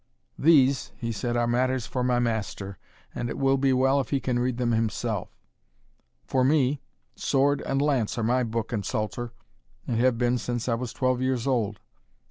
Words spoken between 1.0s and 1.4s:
said,